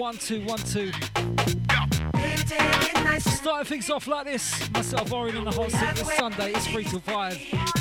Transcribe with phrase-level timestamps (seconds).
[0.00, 0.90] One, two, one, two.
[3.18, 4.70] Starting things off like this.
[4.70, 6.52] Myself, Orien, in the hot seat this Sunday.
[6.52, 7.79] It's 3 till 5.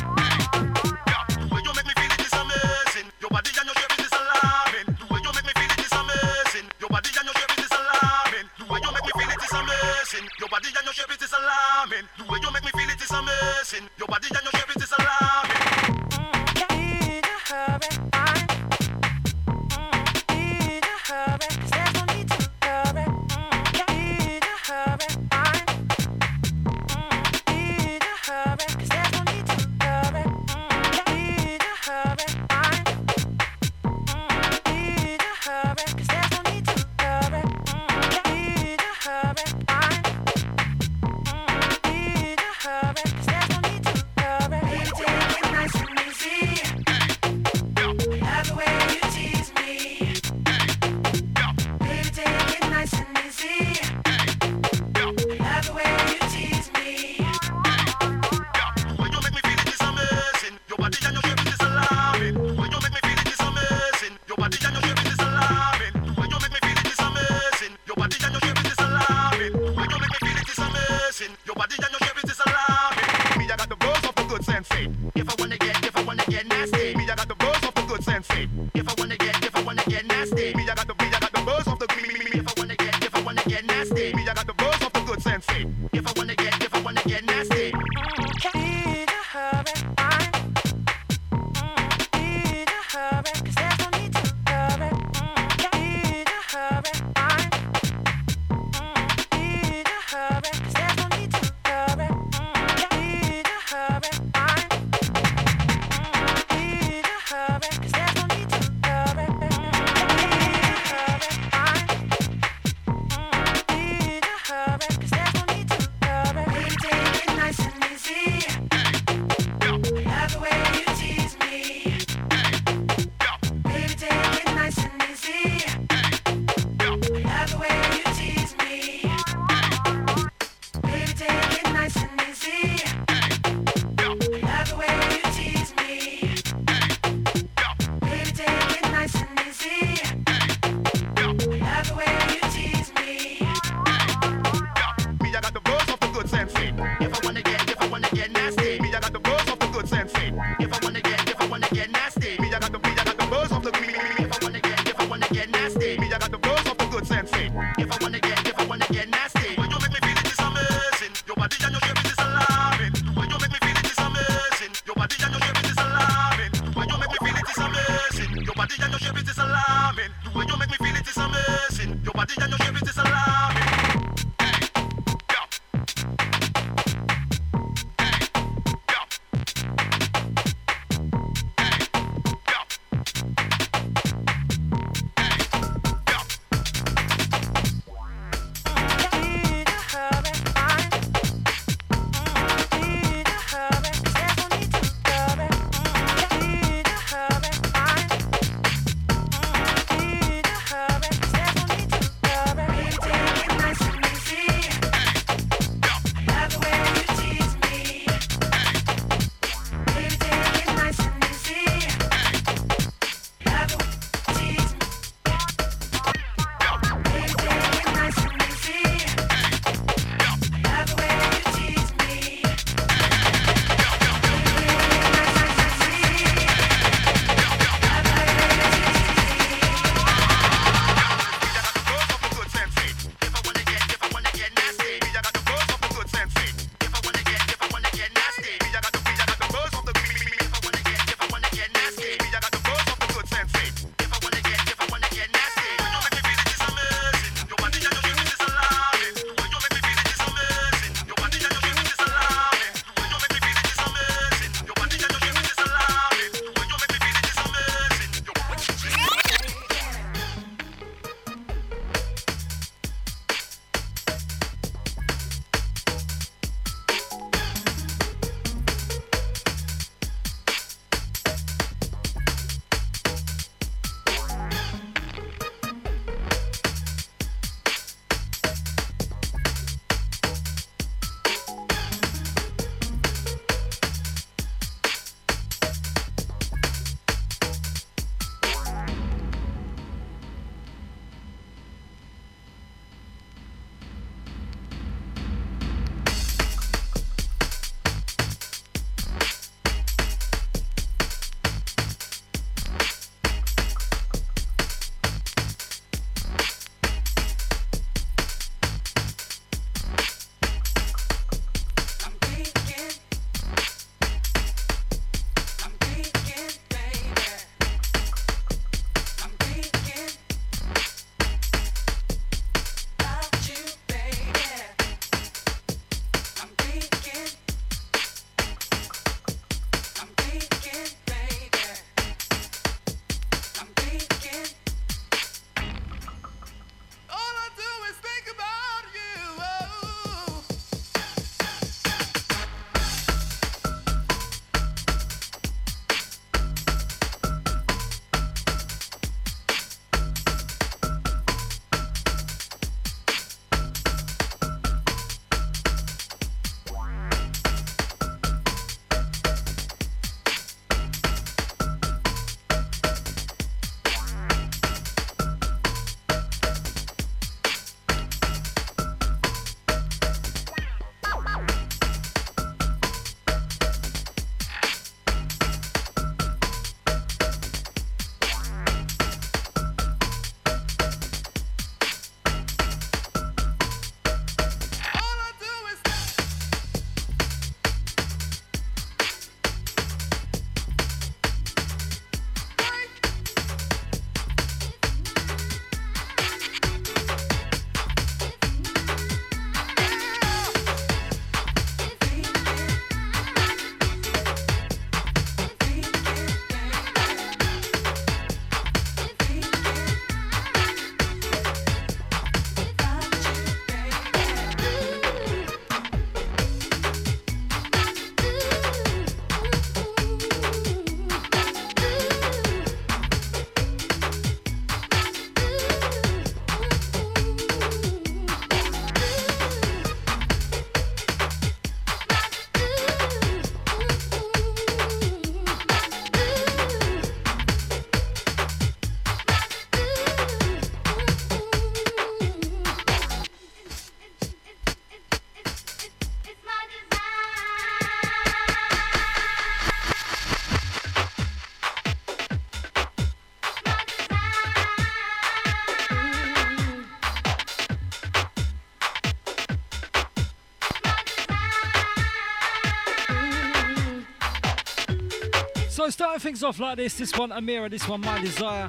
[466.19, 468.67] So starting things off like this, this one Amira, this one My Desire.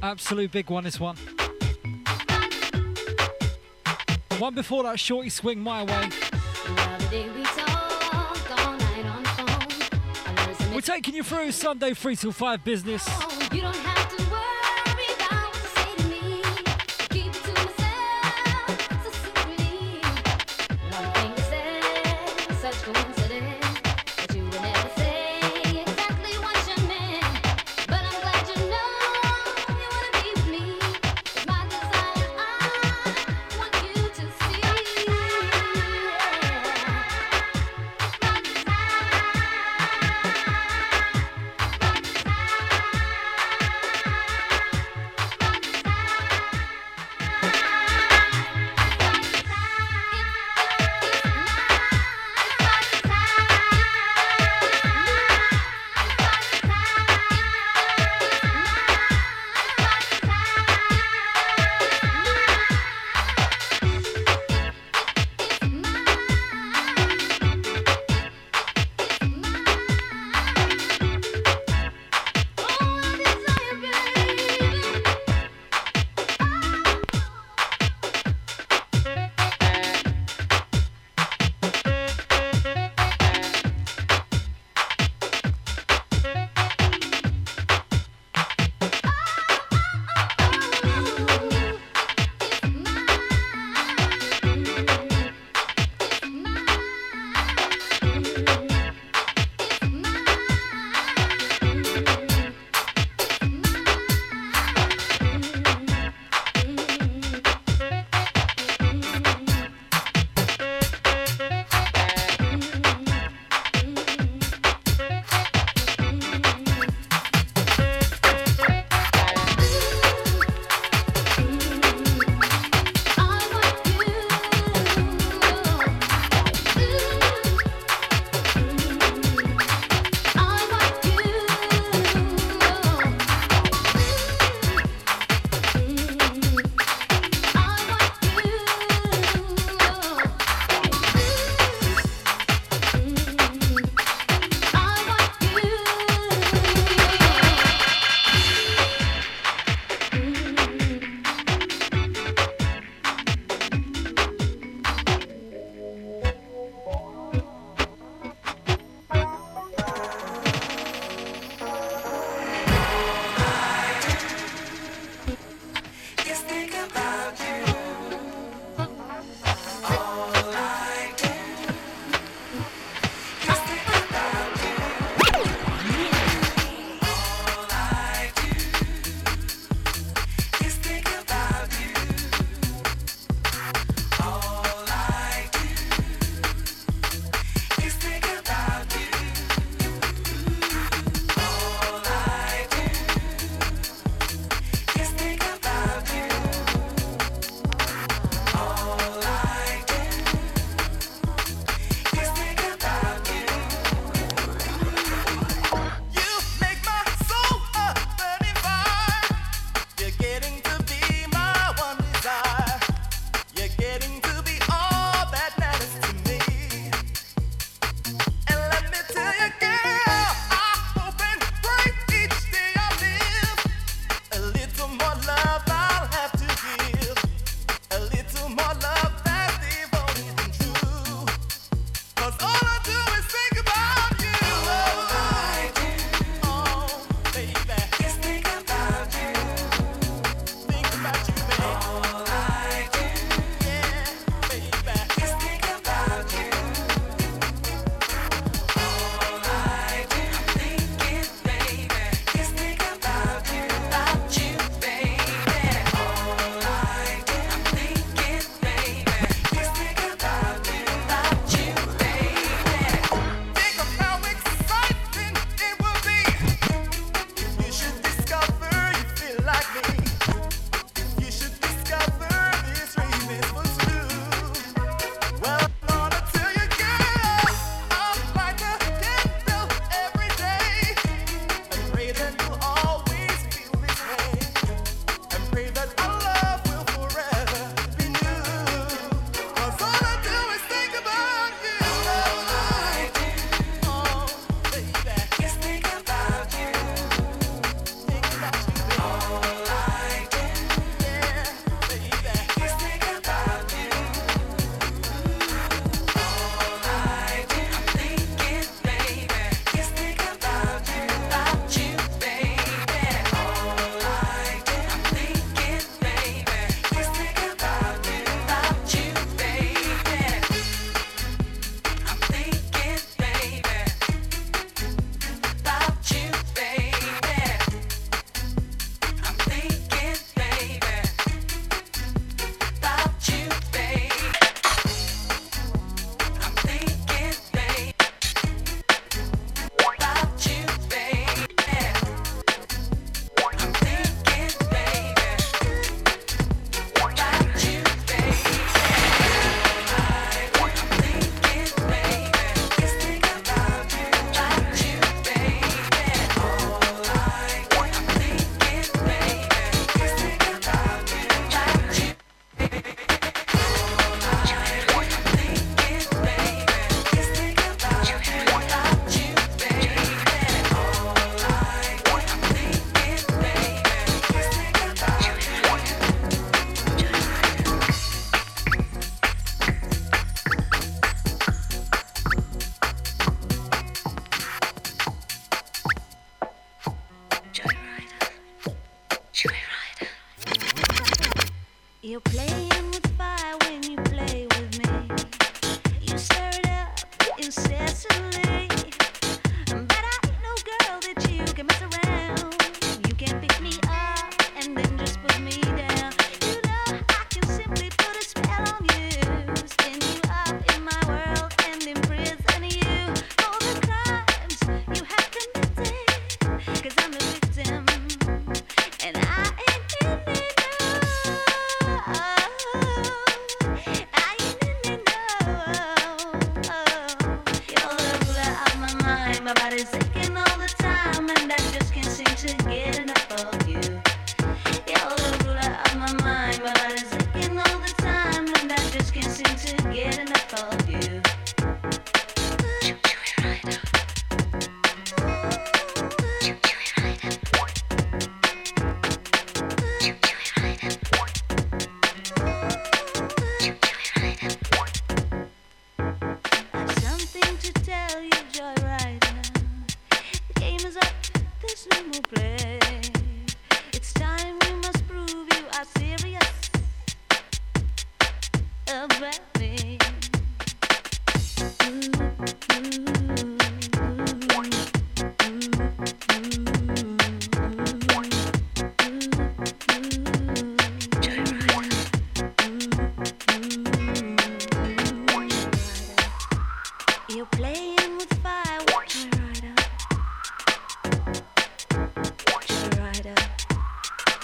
[0.00, 1.16] Absolute big one, this one.
[4.38, 6.08] One before that, Shorty Swing My Way.
[10.72, 13.08] We're taking you through Sunday 3 till 5 business.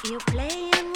[0.04, 0.91] You playing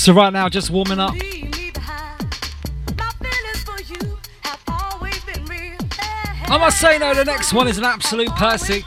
[0.00, 1.14] So right now, just warming up.
[6.48, 8.82] I must say, no, the next one is an absolute Percy.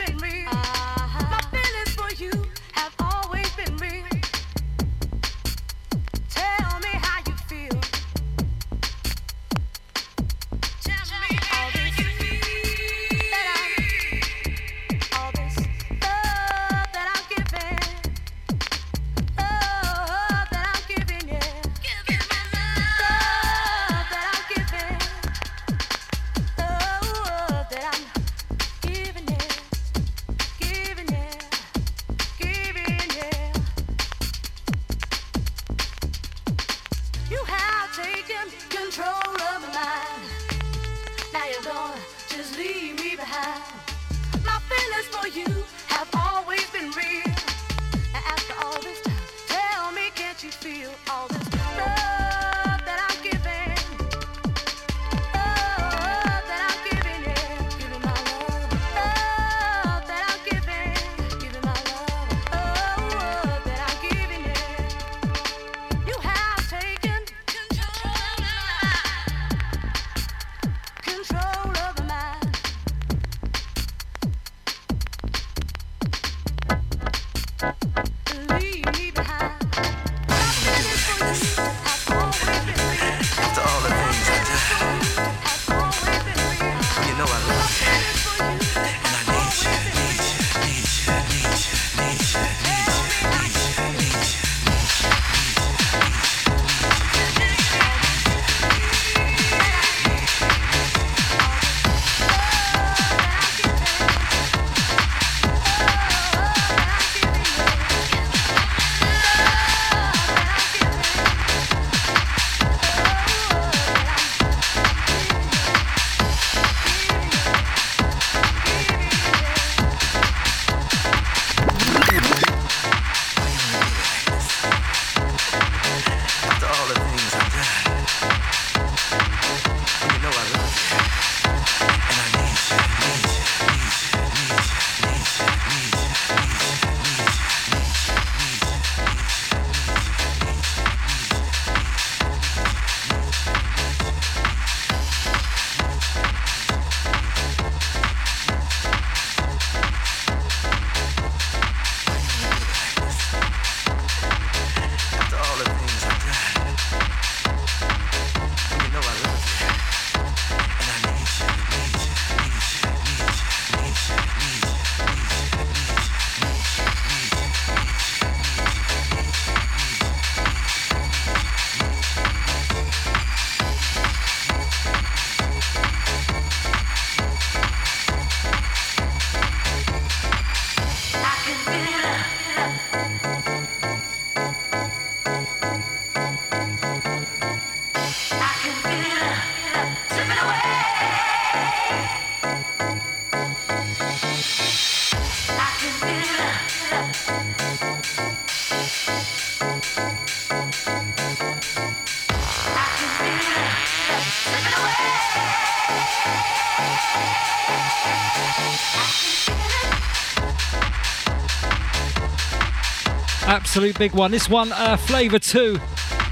[213.74, 214.30] Absolute big one.
[214.30, 215.80] This one, uh, Flavour 2,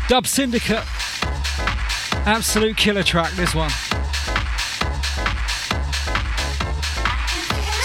[0.08, 0.84] Dub Syndicate.
[2.28, 3.72] Absolute killer track, this one.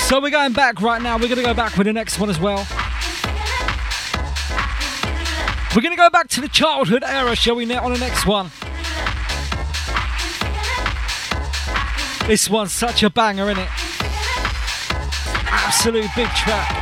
[0.09, 1.17] So we're going back right now.
[1.17, 2.67] We're going to go back with the next one as well.
[5.75, 8.51] We're going to go back to the childhood era, shall we, on the next one.
[12.29, 13.71] This one's such a banger, isn't it?
[15.49, 16.76] Absolute big track.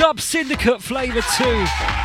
[0.00, 1.99] Dub Syndicate Flavour 2.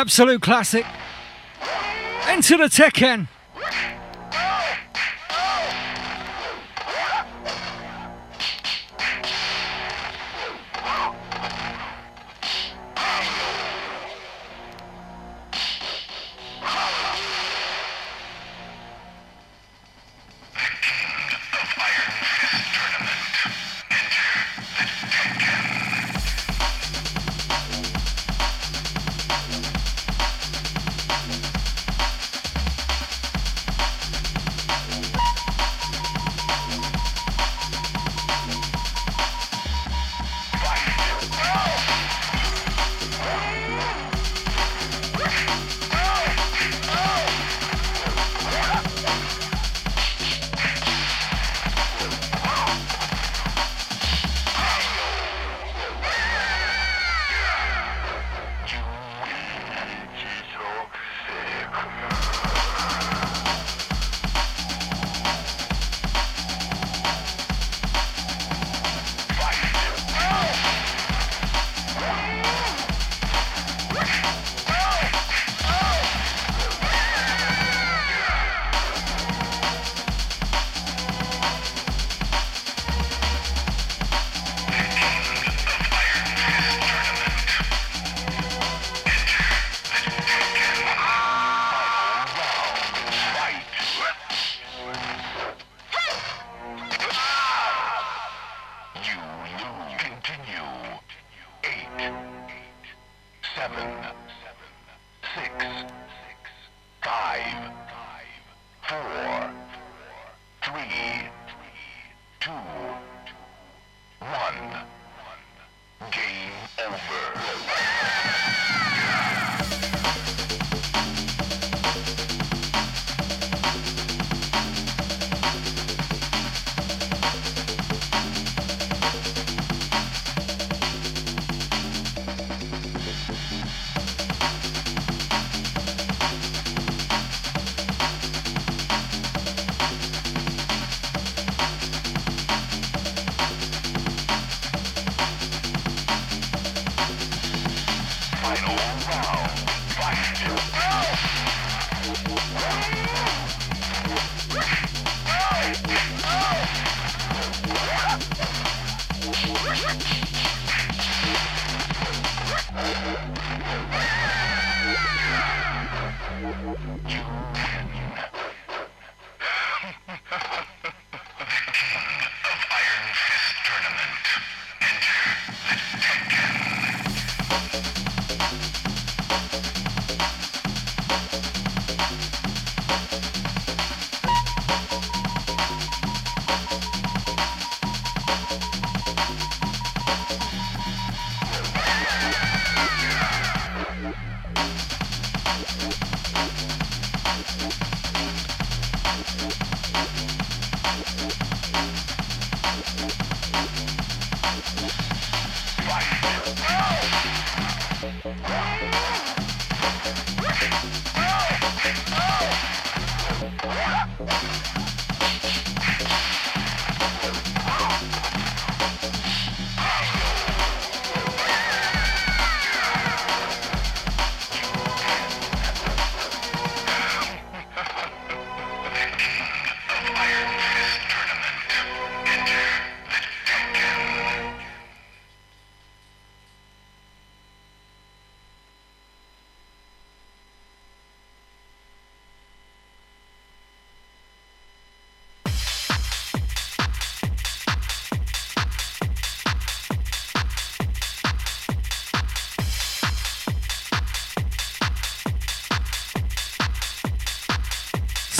[0.00, 0.86] Absolute classic.
[2.32, 3.28] Into the Tekken.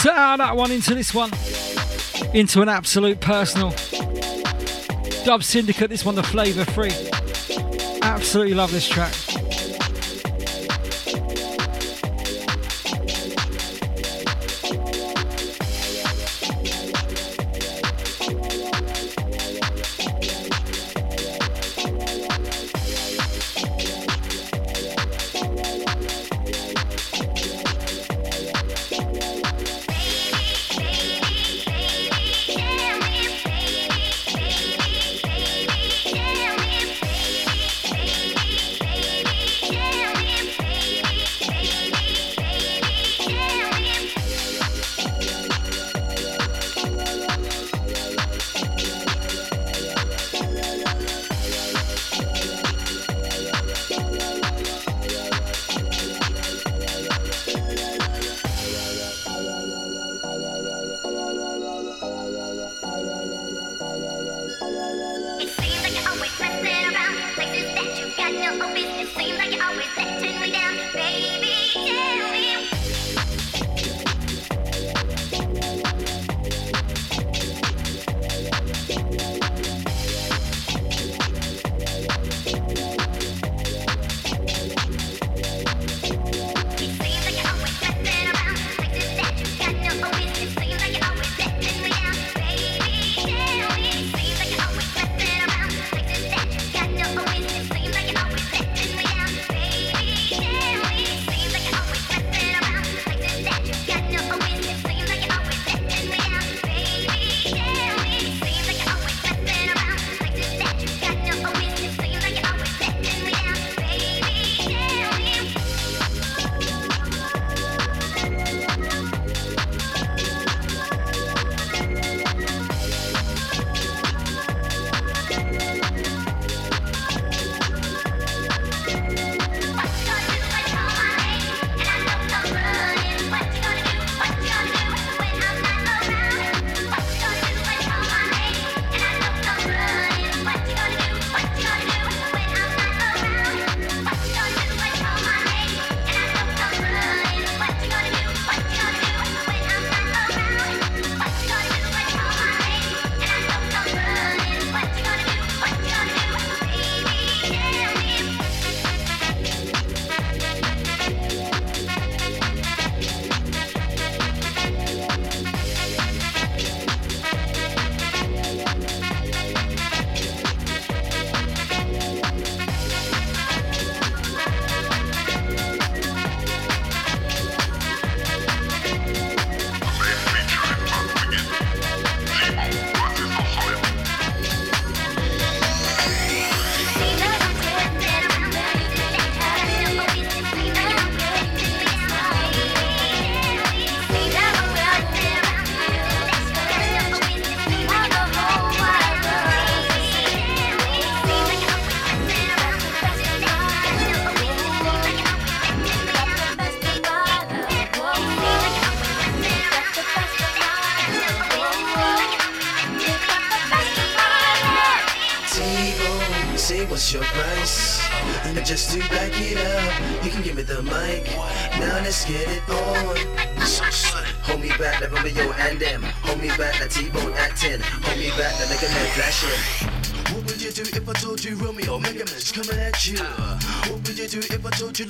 [0.01, 1.31] Set that one into this one,
[2.33, 3.69] into an absolute personal.
[5.27, 6.91] Dub Syndicate, this one the flavour free.
[8.01, 9.13] Absolutely love this track.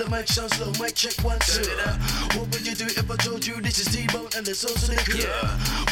[0.00, 0.72] The mic sounds low?
[0.80, 1.60] Mic check one two.
[2.38, 4.96] What would you do if I told you this is T-Bone and this also the
[5.04, 5.28] crew?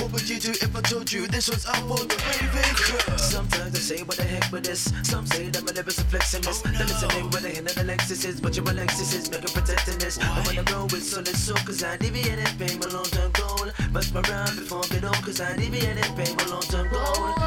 [0.00, 3.18] What would you do if I told you this was our the raving crew?
[3.18, 4.92] Sometimes they say what the heck with this.
[5.02, 6.62] Some say that my lyrics are flexing this.
[6.64, 9.98] Oh, They're listening with hand of the Lexus is, but your Alexis is making protecting
[9.98, 10.18] this.
[10.22, 13.68] I'm on the road with solid soul, cause I deviated, pay my long term goal.
[13.92, 17.37] Bust my rhyme before I get on, cause I deviated, pay my long term goal.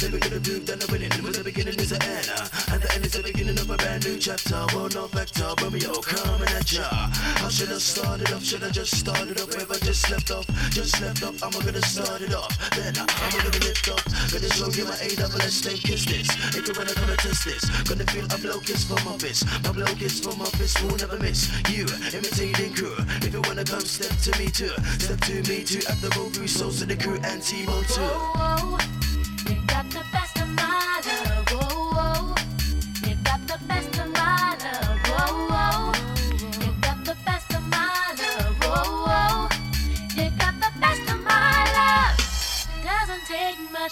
[0.00, 2.28] The beginning, proof that the winning was the beginning is the end.
[2.72, 4.64] And the end is the beginning of a brand new chapter.
[4.72, 6.88] Well, no vector, Romeo coming at ya.
[7.36, 8.42] How should I start it off?
[8.42, 9.52] Should I just start it off?
[9.52, 12.48] If I just left off, just left off, I'm gonna start it off.
[12.72, 14.04] Then I'm gonna lift off.
[14.32, 16.28] Gonna show you my A double S, then kiss this.
[16.56, 19.44] If you wanna come and test this, gonna feel a blow kiss from my fist.
[19.64, 21.52] My blow kiss from my fist will never miss.
[21.68, 21.84] You
[22.16, 22.96] imitating crew.
[23.20, 24.72] If you wanna come, step to me too.
[24.96, 25.84] Step to me too.
[25.92, 29.19] At the road, through souls in the crew and T-Bone too.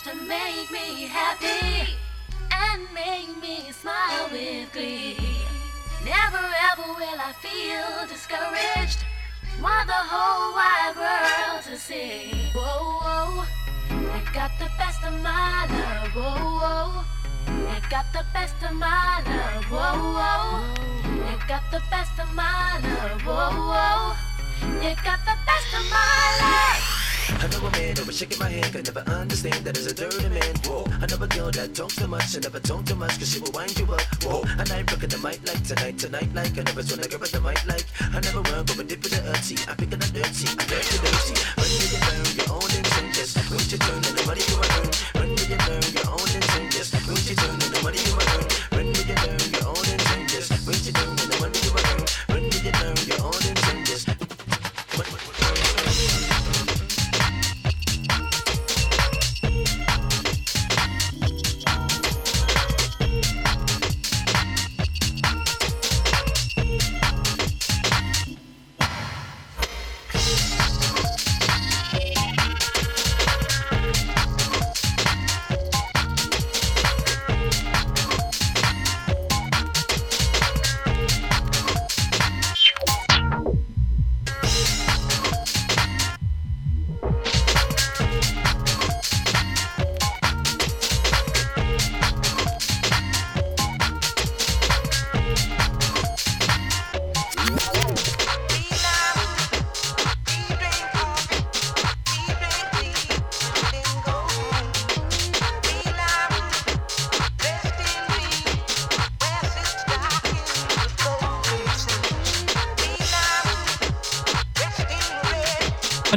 [0.05, 1.93] To make me happy
[2.53, 5.17] and make me smile with glee.
[6.05, 9.05] Never ever will I feel discouraged.
[9.61, 12.31] Want the whole wide world to see.
[12.55, 13.45] Whoa, whoa,
[14.19, 16.15] you got the best of my love.
[16.15, 17.05] Whoa, whoa,
[17.47, 19.65] you got the best of my love.
[19.71, 20.65] Whoa, whoa,
[21.07, 23.23] you got the best of my love.
[23.23, 24.17] Whoa, whoa,
[24.83, 26.95] you got the best of my love.
[27.41, 30.29] I know a man over shaking my hand, could never understand that as a dirty
[30.29, 30.55] man.
[30.65, 33.33] Whoa, I know a girl that talks too much, I never talk too much, cause
[33.33, 34.03] she will wind you up.
[34.25, 37.27] Whoa, I look at the mic like tonight, tonight like I never wanna give her
[37.29, 39.55] the mic like I never run, but and dip in the earthy.
[39.71, 41.35] I pick it up dirty, I dirty, dirty.
[41.55, 42.88] Run with your burn, your own intentions.
[43.51, 44.91] Wait your turn and money you earn.
[45.15, 46.48] Run with your burn, your own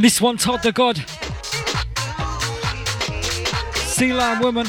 [0.02, 0.98] And this one, Todd the God.
[3.86, 4.66] Sea Lion Woman.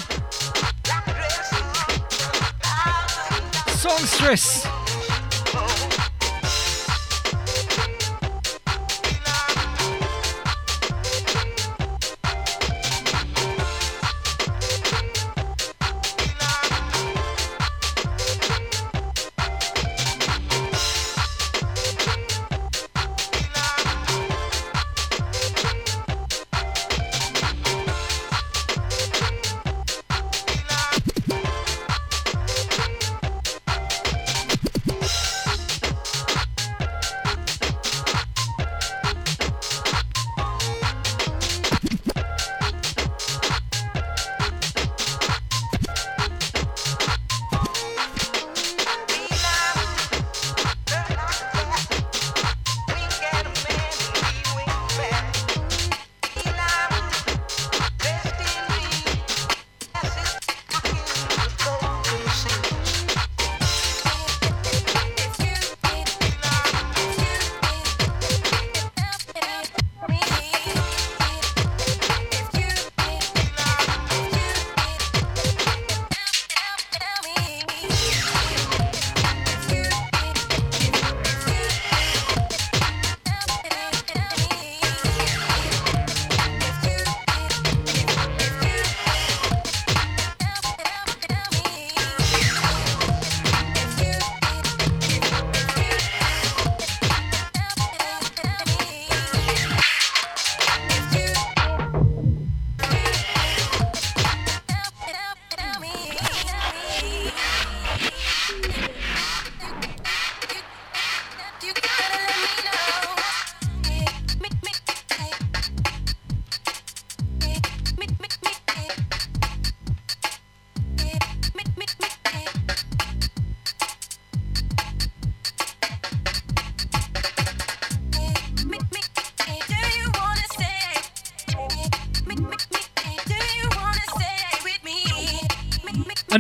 [3.79, 4.72] Songstress.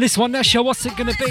[0.03, 1.31] And this one, Nesha, what's it gonna be?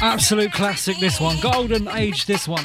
[0.00, 1.38] Absolute classic, this one.
[1.40, 2.64] Golden age, this one.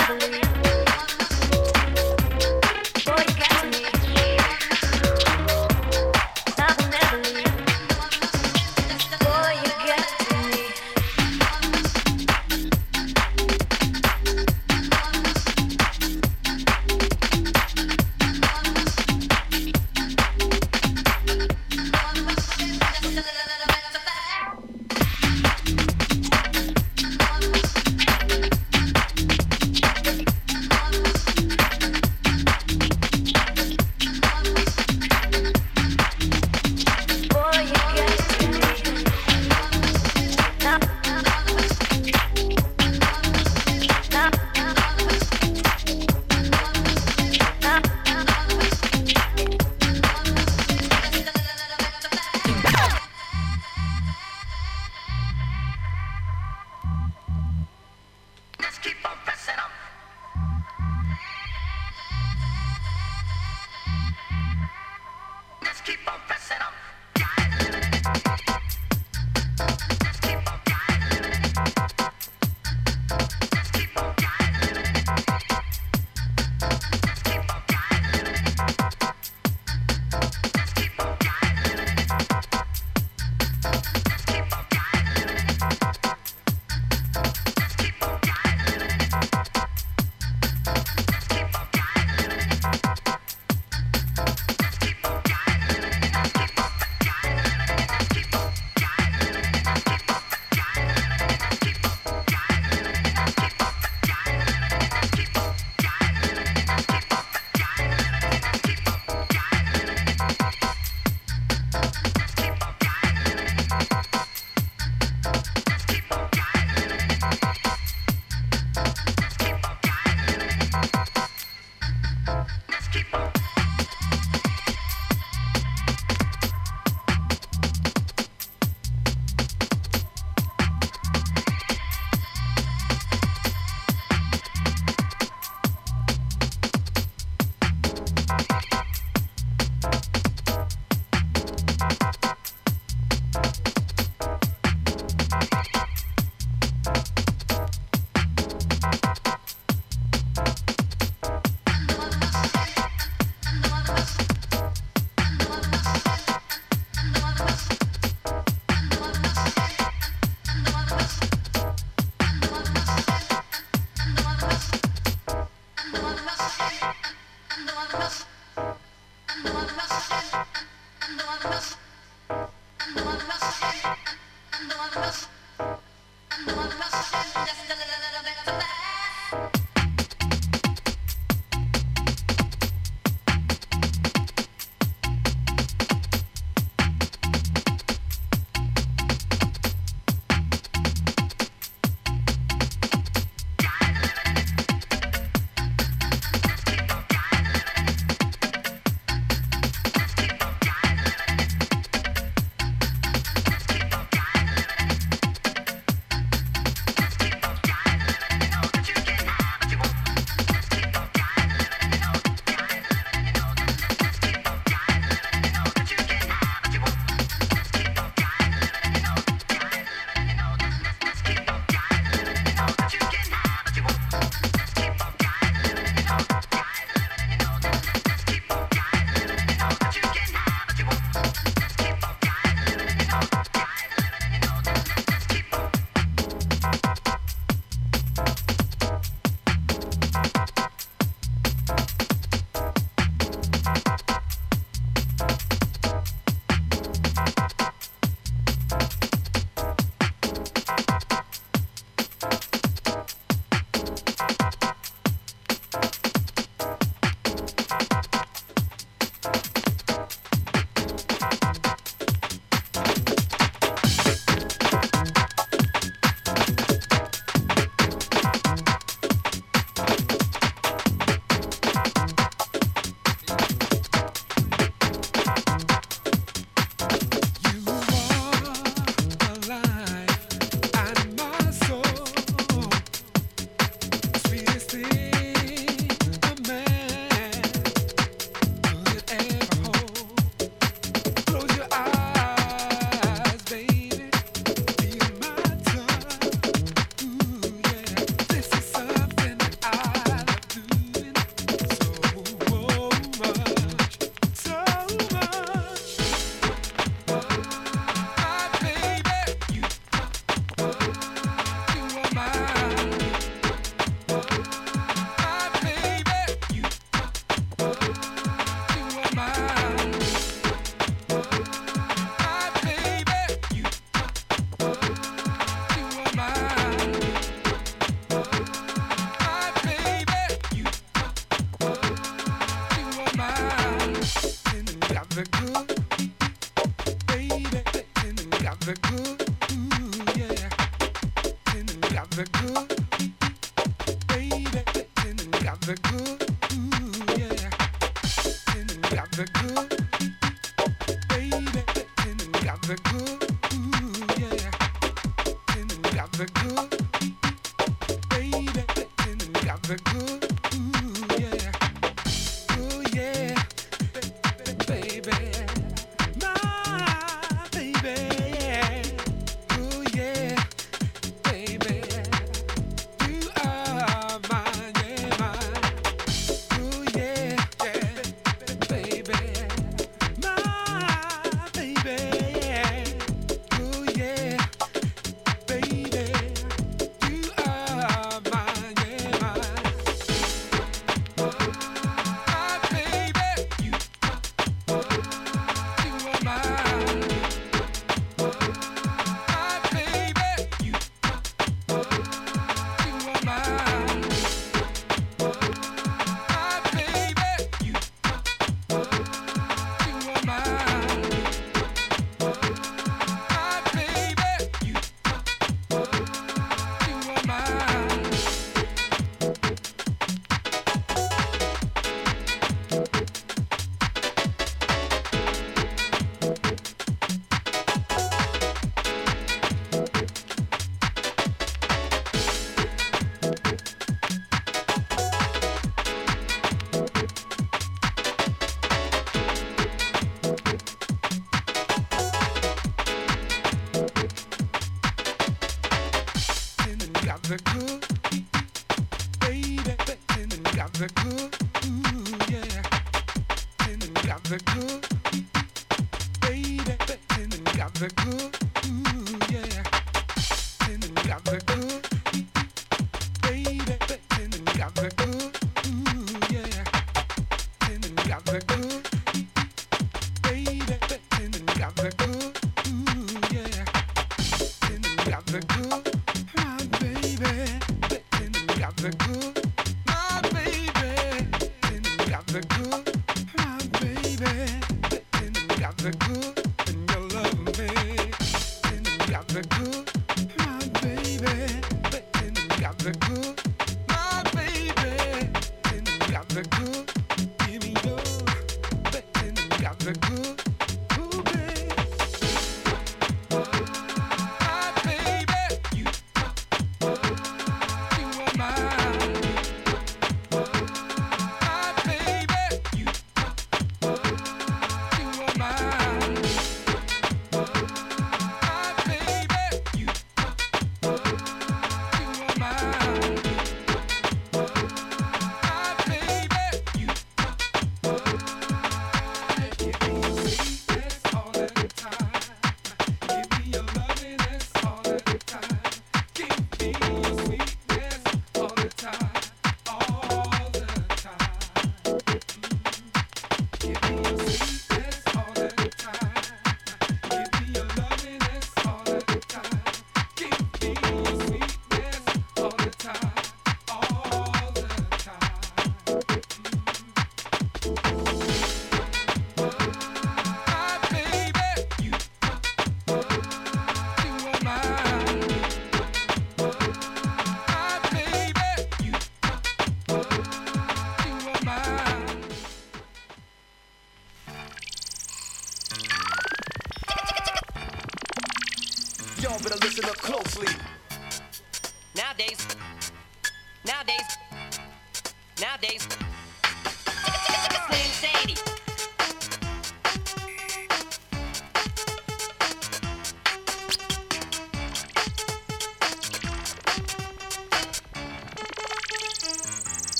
[0.00, 0.59] heavily.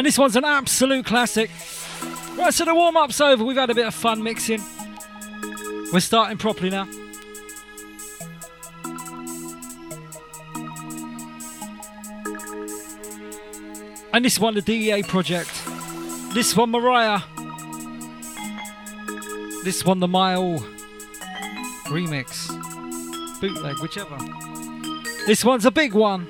[0.00, 1.50] And this one's an absolute classic.
[2.34, 3.44] Right, so the warm up's over.
[3.44, 4.62] We've had a bit of fun mixing.
[5.92, 6.88] We're starting properly now.
[14.14, 15.50] And this one, the DEA project.
[16.32, 17.20] This one, Mariah.
[19.64, 20.60] This one, the Mile
[21.88, 22.48] remix,
[23.38, 24.16] bootleg, whichever.
[25.26, 26.26] This one's a big one.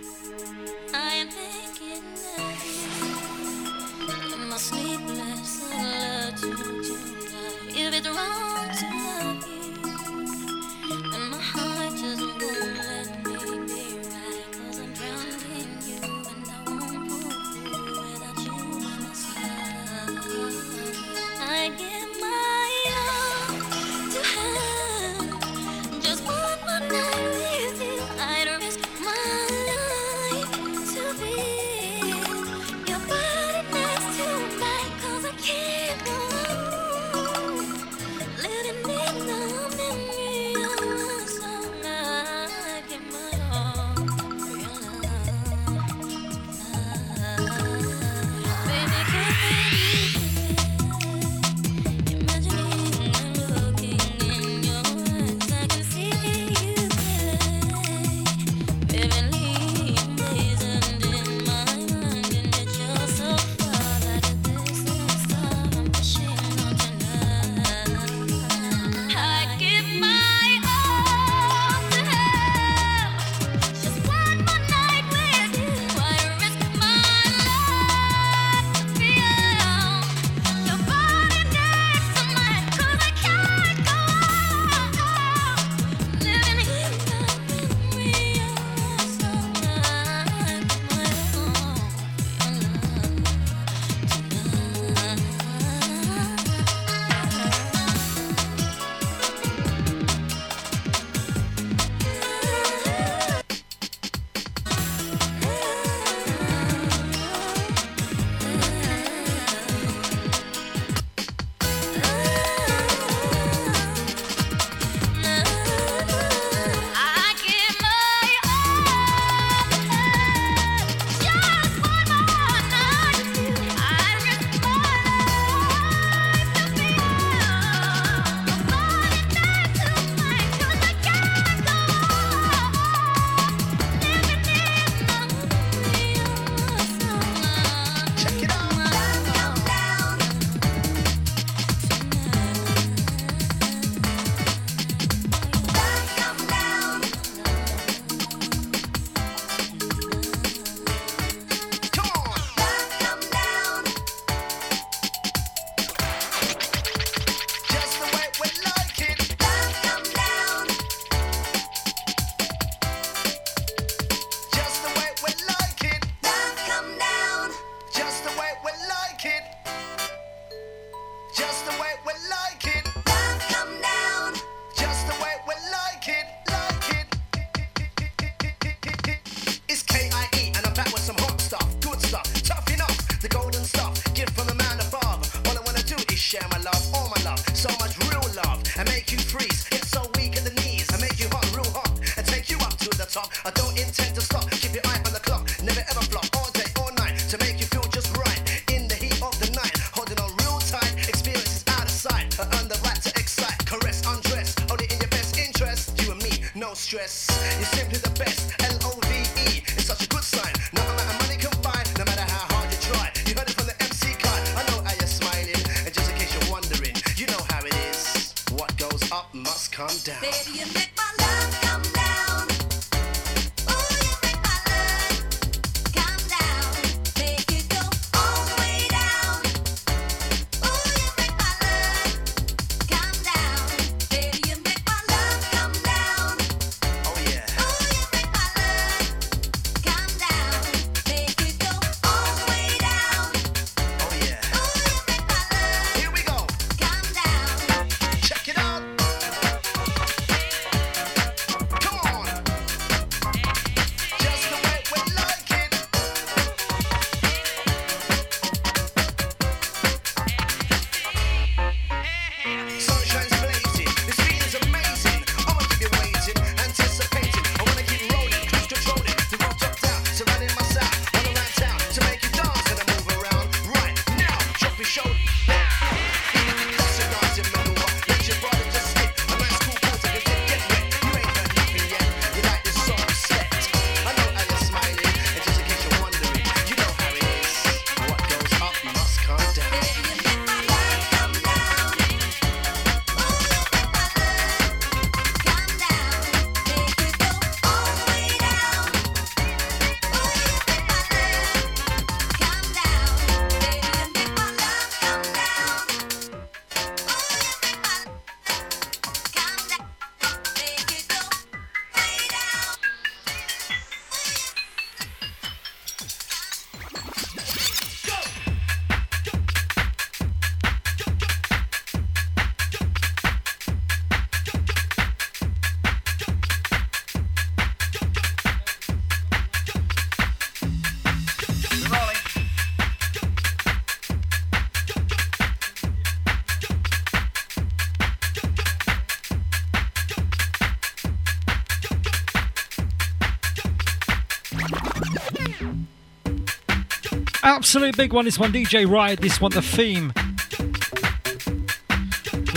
[347.60, 348.24] absolute big one.
[348.24, 349.20] This one, DJ Riot.
[349.20, 350.14] This one, The Theme.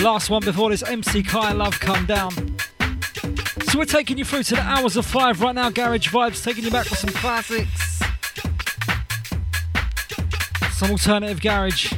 [0.02, 2.32] Last one before this, MC Kai Love Come Down.
[3.64, 5.70] So we're taking you through to the hours of five right now.
[5.70, 8.00] Garage Vibes taking you back for some classics.
[10.72, 11.92] Some alternative garage.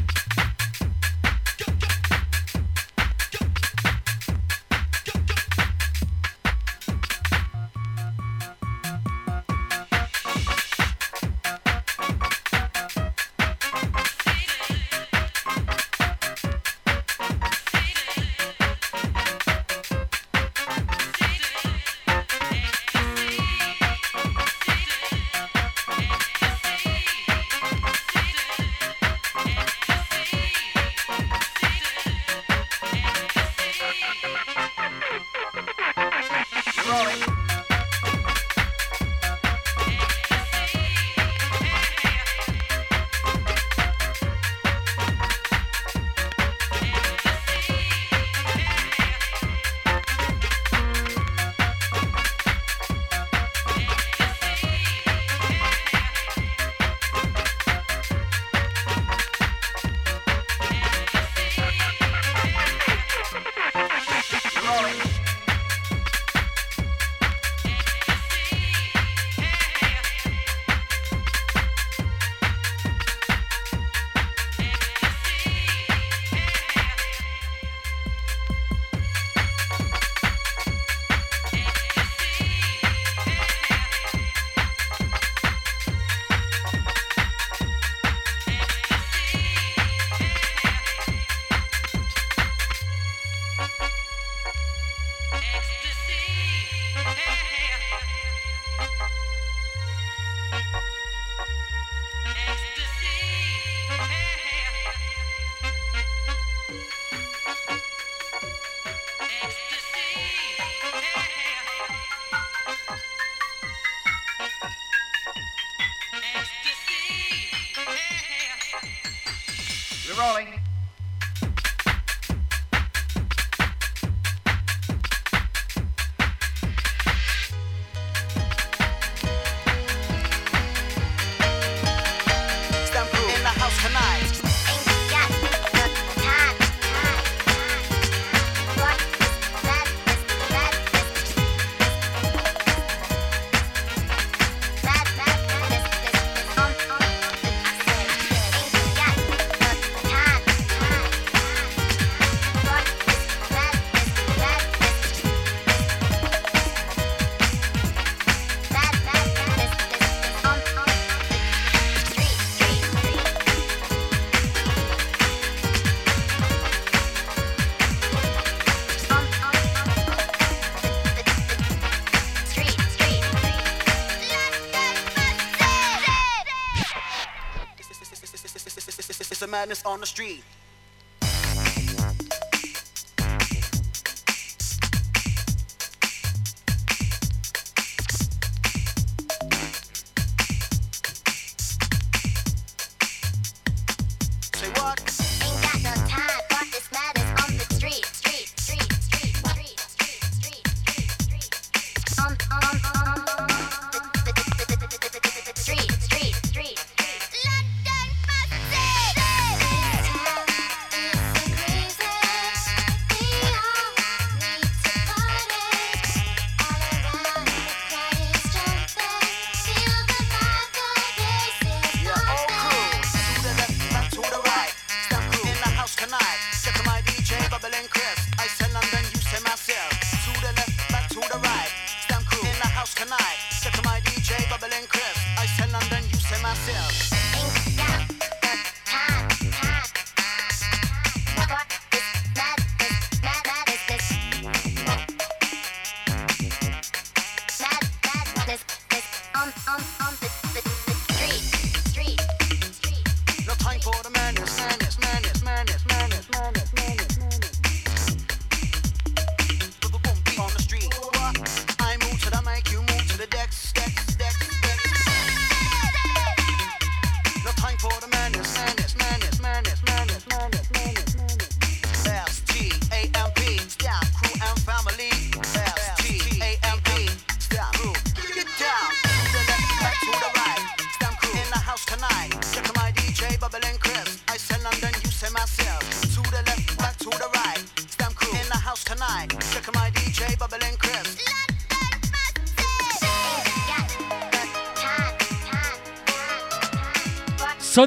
[179.66, 180.44] sadness on the street.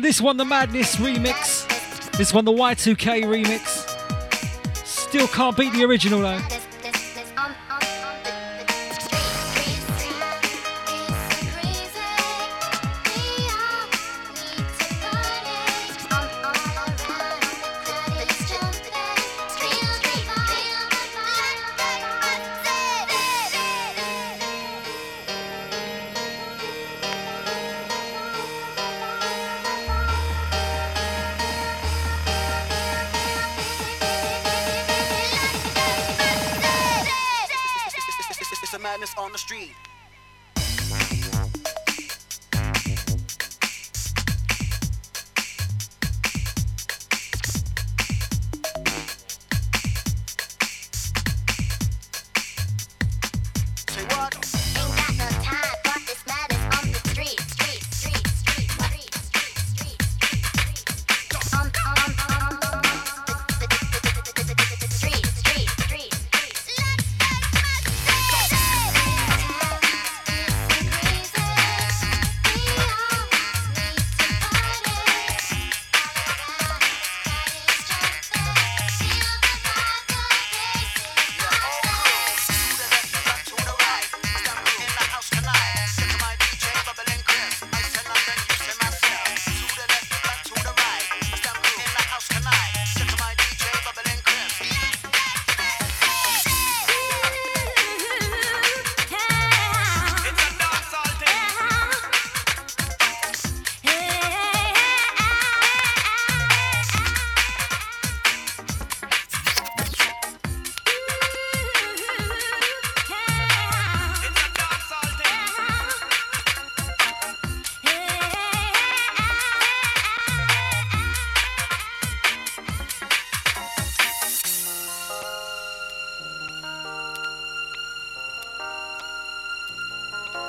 [0.00, 1.66] This one, the Madness remix.
[2.16, 3.84] This one, the Y2K remix.
[4.86, 6.57] Still can't beat the original though.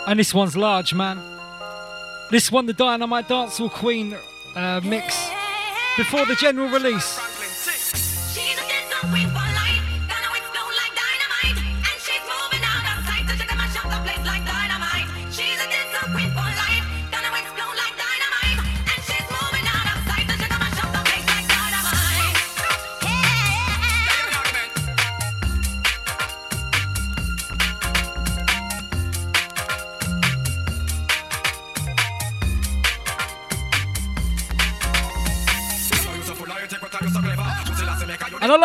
[0.10, 1.22] And this one's large, man.
[2.31, 4.18] This one, the Dynamite Dancehall Queen
[4.56, 5.30] uh, mix
[5.98, 7.28] before the general release.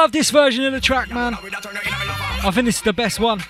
[0.04, 1.32] love this version of the track, man.
[1.32, 3.40] I think this is the best one.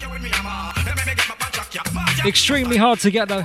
[2.24, 3.44] Extremely hard to get though.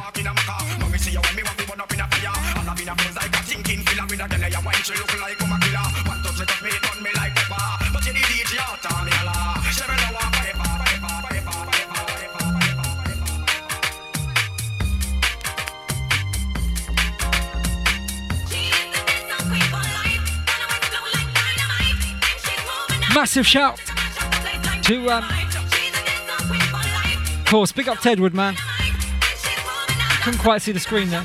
[23.29, 23.77] massive shout
[24.81, 25.23] to, um,
[27.39, 28.55] of course, big up Tedward, man.
[30.23, 31.23] Couldn't quite see the screen there.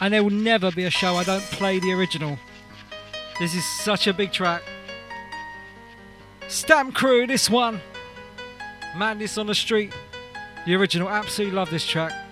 [0.00, 2.38] And there will never be a show I don't play the original.
[3.38, 4.62] This is such a big track.
[6.48, 7.80] Stamp Crew, this one.
[8.96, 9.92] Madness on the Street.
[10.66, 11.08] The original.
[11.08, 12.29] Absolutely love this track.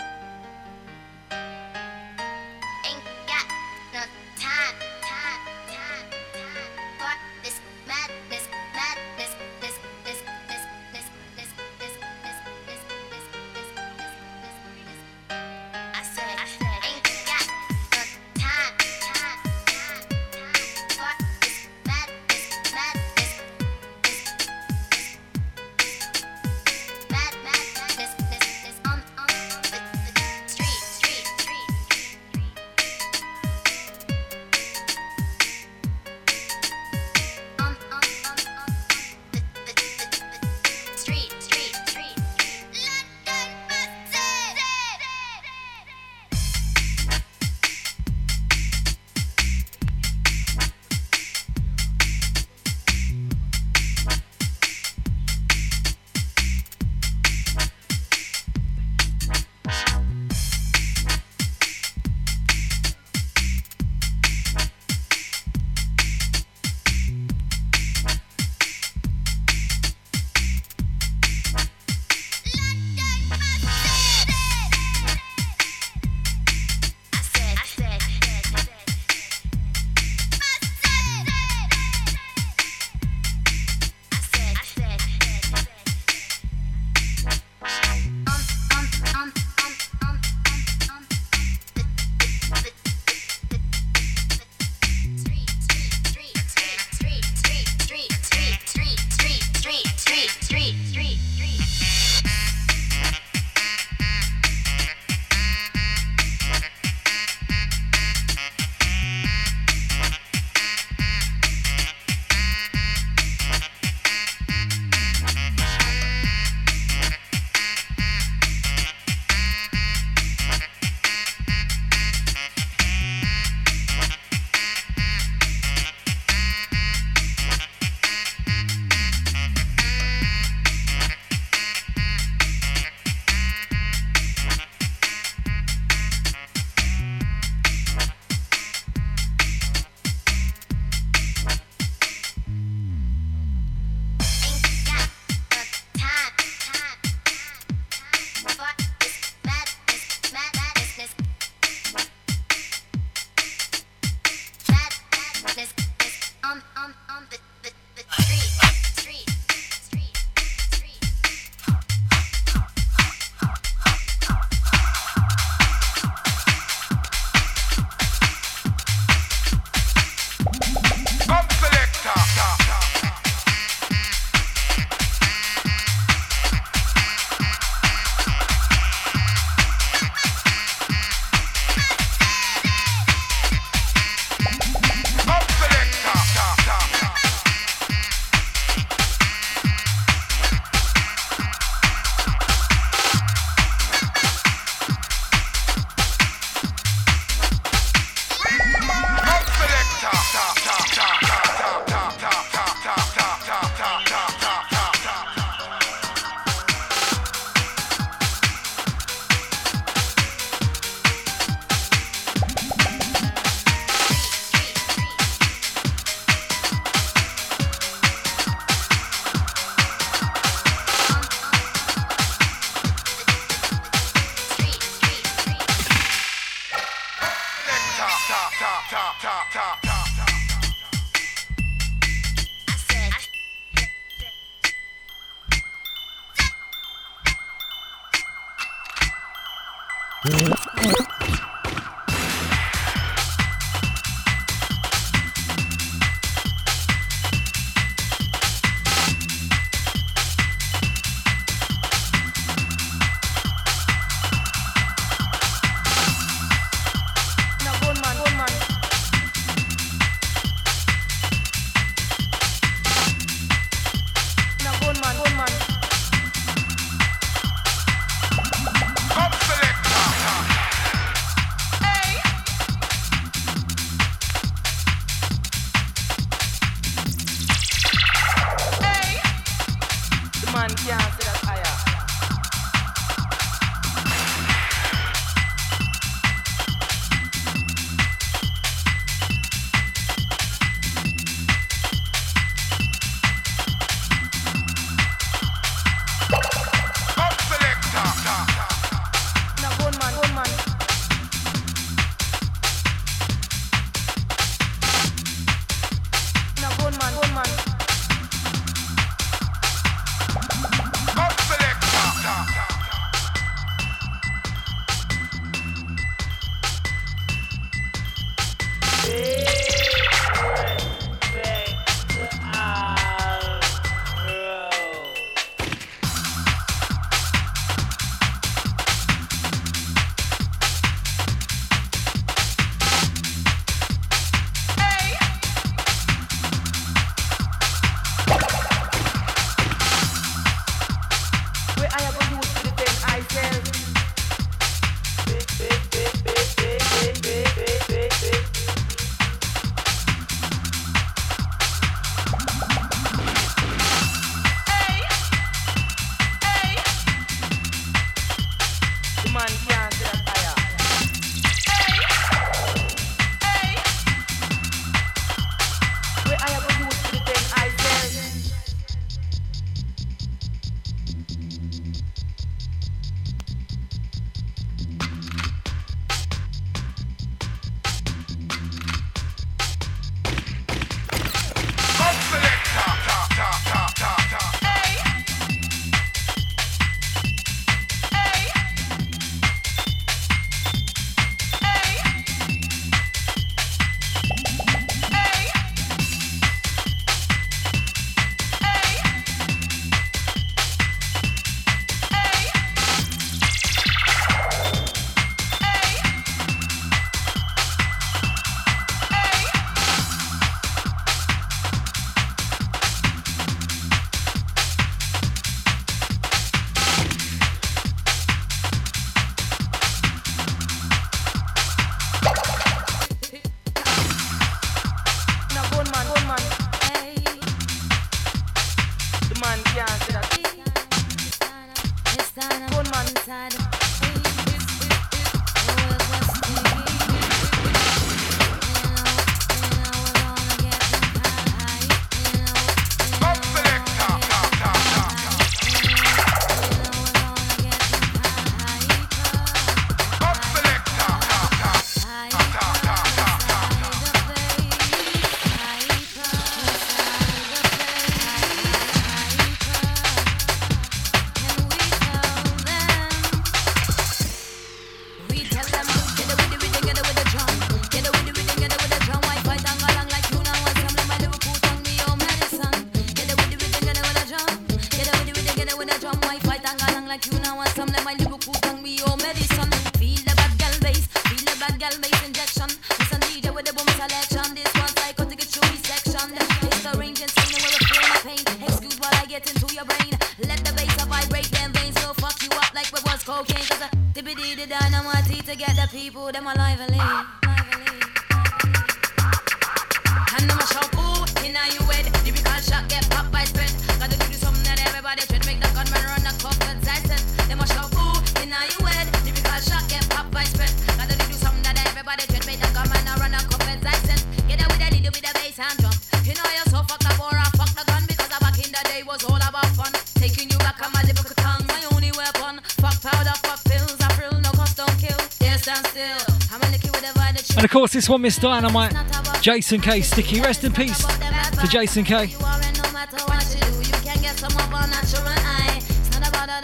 [528.09, 528.95] One, Miss Dynamite,
[529.43, 530.01] Jason K.
[530.01, 530.41] Sticky.
[530.41, 532.35] Rest in peace to Jason K.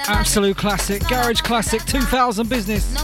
[0.07, 3.04] Absolute classic, garage classic, 2000 business.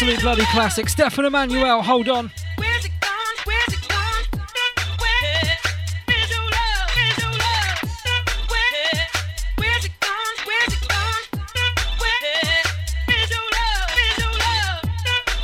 [0.00, 0.88] absolute bloody classic.
[0.88, 1.82] Stefan Emmanuel.
[1.82, 2.30] hold on.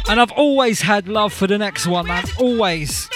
[0.08, 2.24] And I've always had love for the next one, man.
[2.38, 3.10] Always.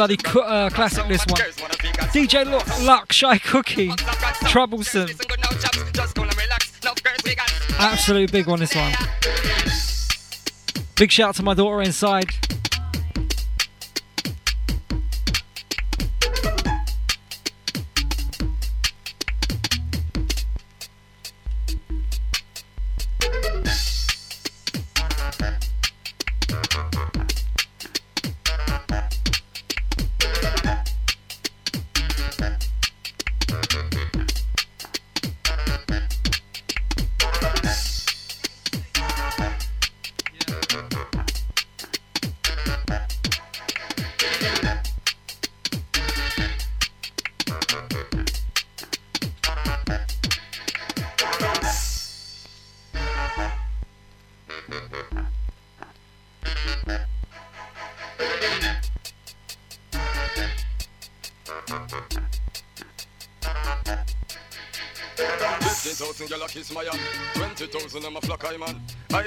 [0.00, 1.38] bloody cu- uh, classic, this one.
[2.14, 3.92] DJ L- Luck, Shy Cookie,
[4.46, 5.10] Troublesome.
[7.78, 8.92] Absolute big one, this one.
[10.96, 12.30] Big shout out to my daughter inside.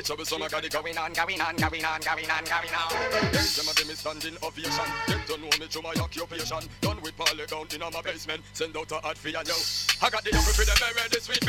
[0.04, 2.90] it, trouble so got it going on, going on, going on, going on, going on.
[3.32, 4.88] Them a give me standing ovation.
[5.08, 6.60] Them don't know me to my occupation.
[6.82, 8.42] Done with parley down in my basement.
[8.54, 9.38] Send out a ad for you.
[9.38, 11.40] I got the apple for the I read the sweet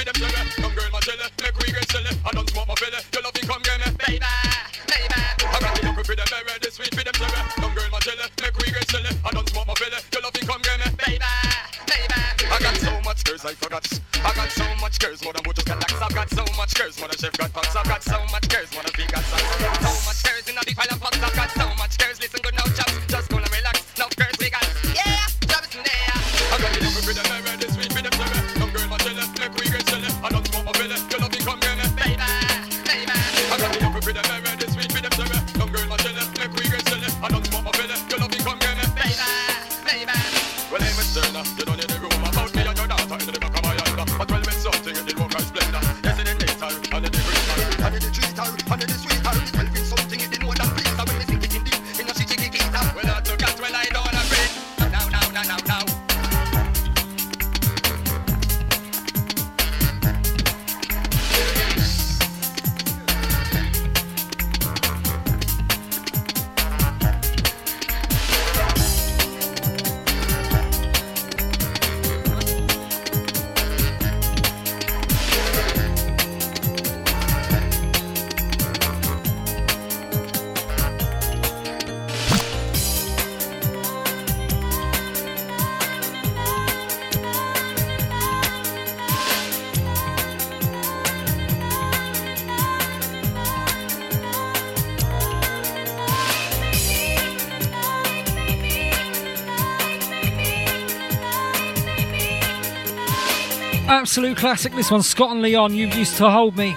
[104.15, 104.73] absolute classic.
[104.75, 106.77] This one, Scott and Leon, you used to hold me.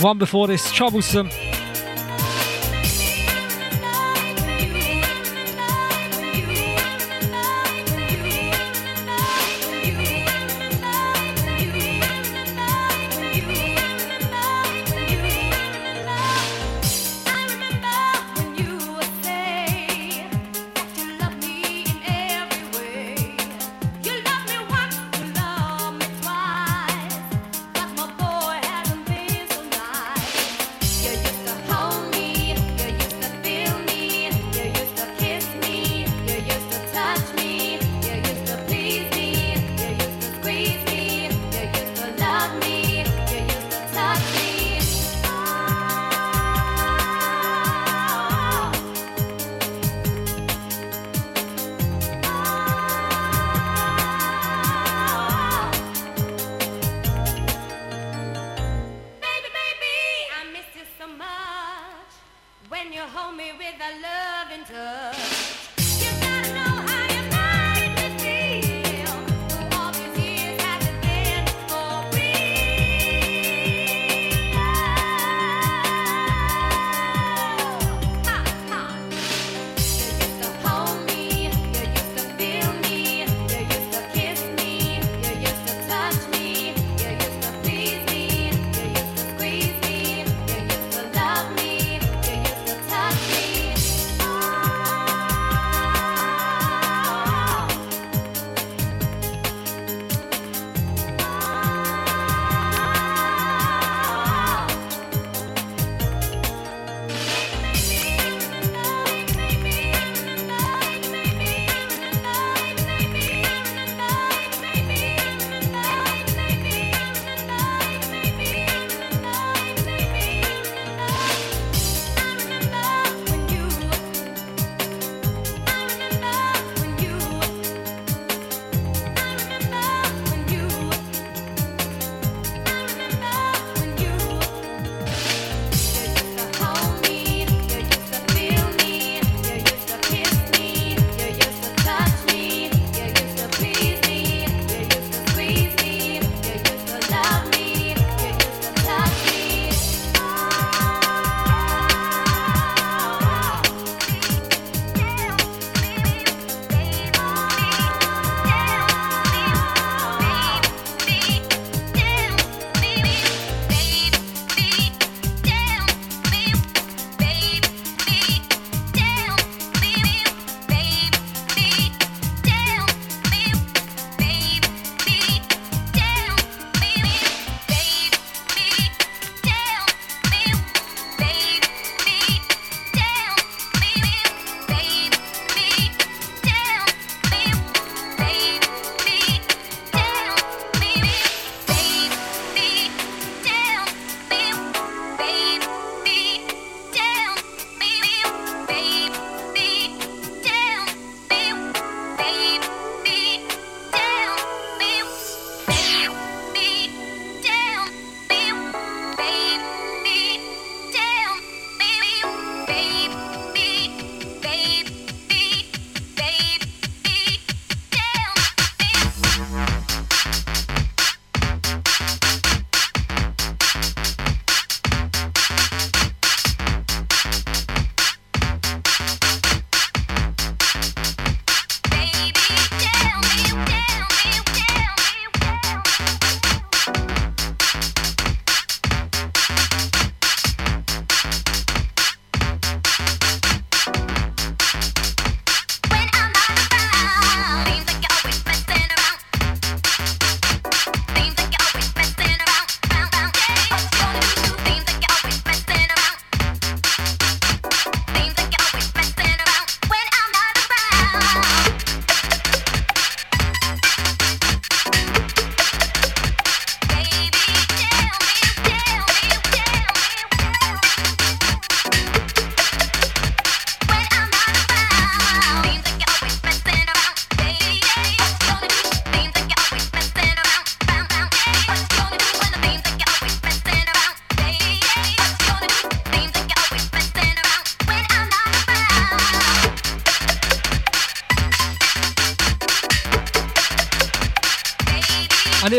[0.00, 1.45] One before this, Troublesome.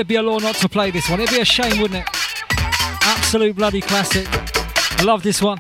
[0.08, 1.20] it'd be a law not to play this one.
[1.20, 2.08] It'd be a shame, wouldn't it?
[3.02, 4.26] Absolute bloody classic.
[4.32, 5.60] I love this one.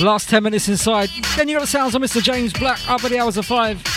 [0.00, 1.10] Last 10 minutes inside.
[1.36, 2.22] Then you got the sounds of Mr.
[2.22, 3.89] James Black up at the hours of 5.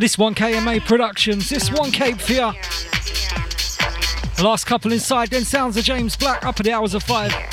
[0.00, 2.54] And this 1KMA Productions, this one Cape Fear.
[4.38, 7.49] The last couple inside, then sounds of James Black up at the hours of five.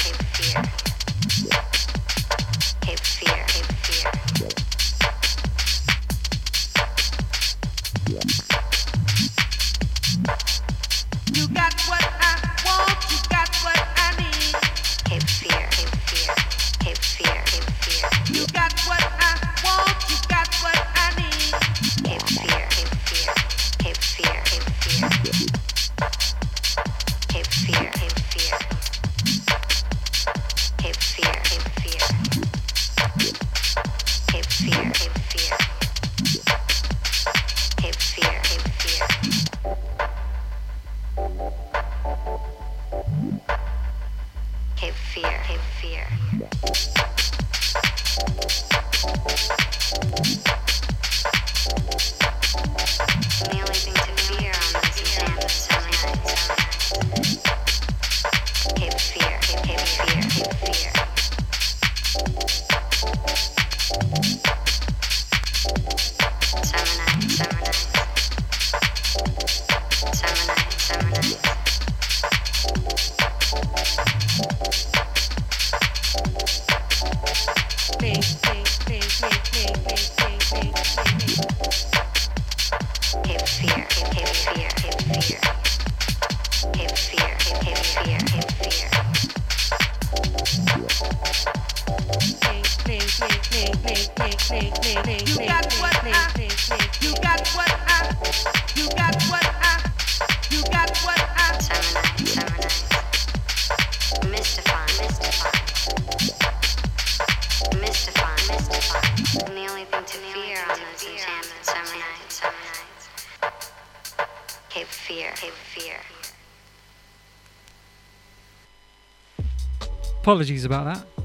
[120.27, 121.16] Apologies about that.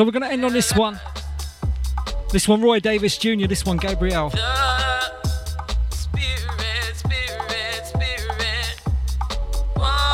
[0.00, 0.98] So we're going to end on this one.
[2.32, 4.30] This one, Roy Davis Jr., this one, Gabriel.
[5.90, 6.40] Spirit,
[6.94, 8.80] spirit, spirit.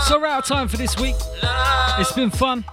[0.09, 1.15] So we're out of time for this week.
[2.01, 2.65] It's been fun.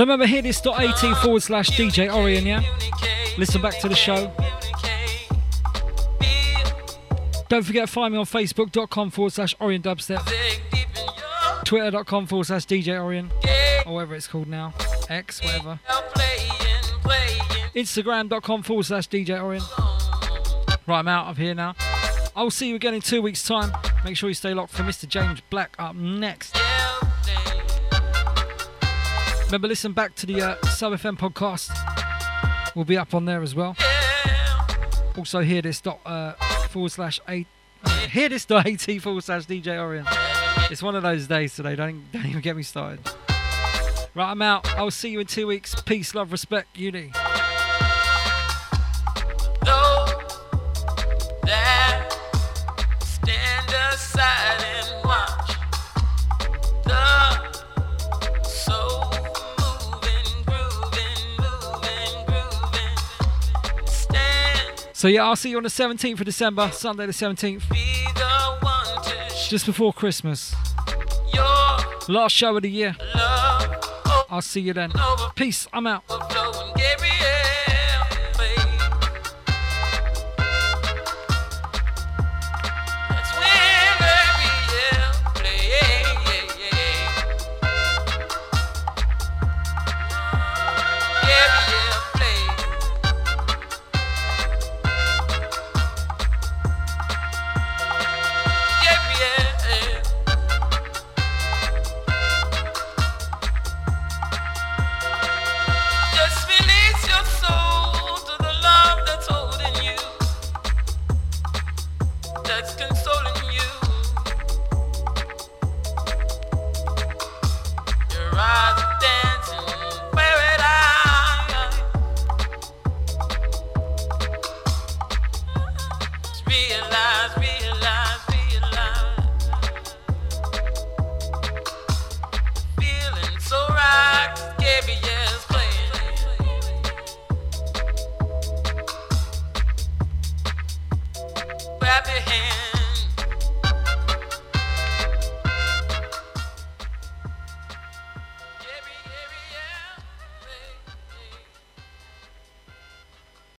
[0.00, 2.62] So remember, hearthis.at forward slash DJ Orien, yeah?
[3.36, 4.32] Listen back to the show.
[7.50, 10.26] Don't forget to find me on facebook.com forward slash Orien Dubstep,
[11.66, 13.30] twitter.com forward slash DJ Orien,
[13.86, 14.72] or whatever it's called now,
[15.10, 15.78] X, whatever.
[17.74, 19.60] Instagram.com forward slash DJ Orien.
[20.86, 21.74] Right, I'm out of here now.
[22.34, 23.70] I'll see you again in two weeks' time.
[24.06, 25.06] Make sure you stay locked for Mr.
[25.06, 26.59] James Black up next.
[29.50, 31.72] Remember, listen back to the uh, Sub FM podcast.
[32.76, 33.74] We'll be up on there as well.
[35.18, 36.34] Also, hear this dot uh,
[36.68, 37.48] forward slash eight.
[38.10, 40.06] Hear this dot at forward slash DJ Orien.
[40.70, 41.74] It's one of those days today.
[41.74, 43.00] Don't don't even get me started.
[44.14, 44.72] Right, I'm out.
[44.76, 45.74] I'll see you in two weeks.
[45.82, 47.10] Peace, love, respect, unity.
[65.00, 67.78] So yeah, I'll see you on the 17th of December, Sunday the 17th, be
[68.14, 70.54] the one to show just before Christmas.
[71.32, 71.78] your
[72.14, 72.94] Last show of the year.
[74.28, 74.92] I'll see you then.
[75.36, 75.66] Peace.
[75.72, 76.04] I'm out.